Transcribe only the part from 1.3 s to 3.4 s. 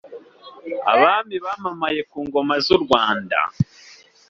bamamaye ku ngoma z’u Rwanda